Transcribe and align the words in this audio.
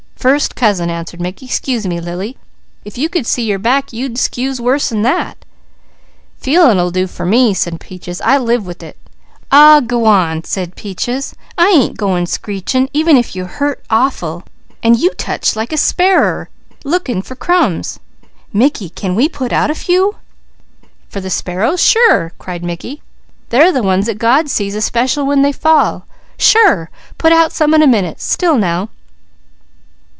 "First 0.21 0.53
cousin," 0.55 0.91
answered 0.91 1.19
Mickey. 1.19 1.47
"'Scuse 1.47 1.87
me 1.87 1.99
Lily. 1.99 2.37
If 2.85 2.95
you 2.95 3.09
could 3.09 3.25
see 3.25 3.41
your 3.41 3.57
back, 3.57 3.91
you'd 3.91 4.19
'scuse 4.19 4.61
worse 4.61 4.89
than 4.89 5.01
that." 5.01 5.43
"Feelin' 6.37 6.77
ull 6.77 6.91
do 6.91 7.07
fer 7.07 7.25
me," 7.25 7.55
said 7.55 7.79
Peaches. 7.79 8.21
"I 8.21 8.37
live 8.37 8.63
wid 8.67 8.83
it." 8.83 8.97
"Honest 9.51 9.89
kid, 9.89 9.95
I'm 9.95 9.95
scared 9.95 9.95
to 9.95 9.97
touch 9.97 9.97
you," 9.97 9.97
he 9.97 9.97
wavered. 9.97 9.97
"Aw 9.97 9.97
g'wan!" 9.97 10.43
said 10.43 10.75
Peaches. 10.75 11.35
"I 11.57 11.67
ain't 11.69 11.97
goin' 11.97 12.25
screechin' 12.27 12.89
even 12.93 13.17
if 13.17 13.35
you 13.35 13.45
hurt 13.45 13.83
awful, 13.89 14.43
an' 14.83 14.93
you 14.93 15.09
touch 15.15 15.55
like 15.55 15.73
a 15.73 15.75
sparrer 15.77 16.49
lookin' 16.83 17.23
for 17.23 17.33
crumbs. 17.33 17.99
Mickey, 18.53 18.89
can 18.91 19.15
we 19.15 19.27
put 19.27 19.51
out 19.51 19.71
a 19.71 19.73
few?" 19.73 20.17
"For 21.09 21.19
the 21.19 21.31
sparrows? 21.31 21.81
Sure!" 21.81 22.31
cried 22.37 22.63
Mickey. 22.63 23.01
"They're 23.49 23.71
the 23.71 23.81
ones 23.81 24.05
that 24.05 24.19
God 24.19 24.51
sees 24.51 24.75
especial 24.75 25.25
when 25.25 25.41
they 25.41 25.51
fall. 25.51 26.05
Sure! 26.37 26.91
Put 27.17 27.31
out 27.31 27.51
some 27.51 27.73
in 27.73 27.81
a 27.81 27.87
minute. 27.87 28.21
Still 28.21 28.55
now!" 28.59 28.89